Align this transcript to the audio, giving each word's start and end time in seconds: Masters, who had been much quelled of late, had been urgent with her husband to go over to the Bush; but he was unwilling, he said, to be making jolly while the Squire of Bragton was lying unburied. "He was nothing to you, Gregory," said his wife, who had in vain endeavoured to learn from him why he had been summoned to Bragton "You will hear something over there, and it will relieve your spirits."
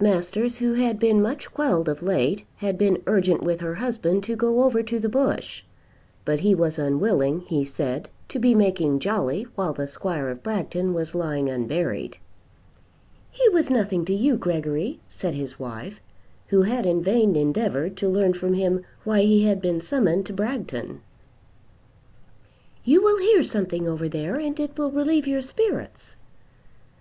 Masters, 0.00 0.58
who 0.58 0.74
had 0.74 1.00
been 1.00 1.20
much 1.20 1.50
quelled 1.50 1.88
of 1.88 2.00
late, 2.00 2.44
had 2.58 2.78
been 2.78 3.02
urgent 3.08 3.42
with 3.42 3.60
her 3.60 3.74
husband 3.74 4.22
to 4.22 4.36
go 4.36 4.62
over 4.62 4.84
to 4.84 5.00
the 5.00 5.08
Bush; 5.08 5.64
but 6.24 6.38
he 6.38 6.54
was 6.54 6.78
unwilling, 6.78 7.40
he 7.40 7.64
said, 7.64 8.08
to 8.28 8.38
be 8.38 8.54
making 8.54 9.00
jolly 9.00 9.48
while 9.56 9.72
the 9.72 9.88
Squire 9.88 10.28
of 10.28 10.44
Bragton 10.44 10.94
was 10.94 11.12
lying 11.16 11.48
unburied. 11.48 12.18
"He 13.32 13.48
was 13.48 13.68
nothing 13.68 14.04
to 14.04 14.14
you, 14.14 14.36
Gregory," 14.36 15.00
said 15.08 15.34
his 15.34 15.58
wife, 15.58 16.00
who 16.46 16.62
had 16.62 16.86
in 16.86 17.02
vain 17.02 17.34
endeavoured 17.34 17.96
to 17.96 18.08
learn 18.08 18.32
from 18.34 18.54
him 18.54 18.84
why 19.02 19.22
he 19.22 19.42
had 19.46 19.60
been 19.60 19.80
summoned 19.80 20.24
to 20.26 20.32
Bragton 20.32 21.00
"You 22.84 23.02
will 23.02 23.18
hear 23.18 23.42
something 23.42 23.88
over 23.88 24.08
there, 24.08 24.36
and 24.36 24.60
it 24.60 24.78
will 24.78 24.92
relieve 24.92 25.26
your 25.26 25.42
spirits." 25.42 26.14